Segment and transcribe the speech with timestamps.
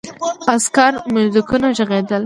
[0.55, 2.19] عسکري موزیکونه ږغېدل.